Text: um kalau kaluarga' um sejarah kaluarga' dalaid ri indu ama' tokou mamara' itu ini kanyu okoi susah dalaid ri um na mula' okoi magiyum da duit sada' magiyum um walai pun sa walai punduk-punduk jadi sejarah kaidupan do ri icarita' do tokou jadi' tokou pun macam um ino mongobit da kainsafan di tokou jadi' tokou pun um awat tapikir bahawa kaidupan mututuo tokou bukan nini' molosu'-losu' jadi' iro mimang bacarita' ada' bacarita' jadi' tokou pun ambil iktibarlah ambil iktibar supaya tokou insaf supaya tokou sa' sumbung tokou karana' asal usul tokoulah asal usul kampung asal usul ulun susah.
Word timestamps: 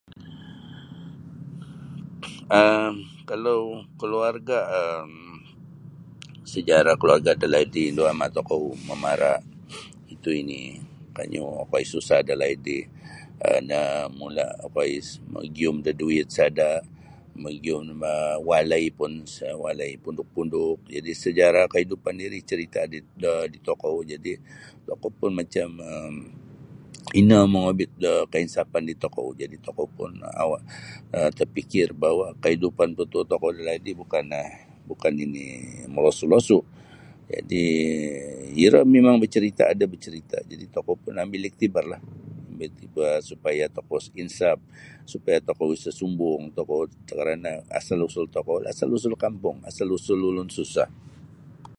um 2.59 2.95
kalau 3.31 3.59
kaluarga' 4.01 4.63
um 4.79 5.11
sejarah 6.53 6.95
kaluarga' 7.01 7.39
dalaid 7.43 7.69
ri 7.75 7.83
indu 7.89 8.03
ama' 8.11 8.33
tokou 8.37 8.63
mamara' 8.89 9.37
itu 10.13 10.29
ini 10.41 10.59
kanyu 11.17 11.43
okoi 11.63 11.83
susah 11.93 12.19
dalaid 12.29 12.61
ri 12.71 12.79
um 13.47 13.59
na 13.69 13.79
mula' 14.19 14.51
okoi 14.67 14.91
magiyum 15.33 15.75
da 15.85 15.91
duit 16.01 16.27
sada' 16.37 16.77
magiyum 17.45 17.81
um 17.93 18.05
walai 18.49 18.85
pun 18.99 19.11
sa 19.35 19.47
walai 19.63 19.91
punduk-punduk 20.03 20.77
jadi 20.95 21.11
sejarah 21.23 21.65
kaidupan 21.73 22.13
do 22.19 22.25
ri 22.33 22.39
icarita' 22.45 22.85
do 22.89 23.31
tokou 23.69 23.97
jadi' 24.11 24.37
tokou 24.87 25.11
pun 25.19 25.29
macam 25.39 25.69
um 25.95 26.15
ino 27.19 27.39
mongobit 27.53 27.91
da 28.03 28.13
kainsafan 28.33 28.83
di 28.89 28.93
tokou 29.03 29.29
jadi' 29.41 29.57
tokou 29.65 29.87
pun 29.97 30.11
um 30.25 30.35
awat 30.43 30.61
tapikir 31.39 31.87
bahawa 32.01 32.27
kaidupan 32.43 32.87
mututuo 32.95 33.23
tokou 33.25 33.55
bukan 34.91 35.13
nini' 35.19 35.53
molosu'-losu' 35.93 36.61
jadi' 37.31 37.71
iro 38.63 38.79
mimang 38.91 39.17
bacarita' 39.23 39.65
ada' 39.71 39.87
bacarita' 39.93 40.41
jadi' 40.49 40.67
tokou 40.75 40.95
pun 41.03 41.13
ambil 41.23 41.43
iktibarlah 41.51 42.01
ambil 42.53 42.69
iktibar 42.73 43.15
supaya 43.29 43.63
tokou 43.75 43.97
insaf 44.19 44.57
supaya 45.11 45.39
tokou 45.47 45.71
sa' 45.79 45.91
sumbung 45.95 46.51
tokou 46.57 46.85
karana' 47.09 47.63
asal 47.73 48.03
usul 48.05 48.27
tokoulah 48.33 48.69
asal 48.75 48.91
usul 48.93 49.15
kampung 49.19 49.59
asal 49.67 49.89
usul 49.95 50.19
ulun 50.31 50.47
susah. 50.53 50.91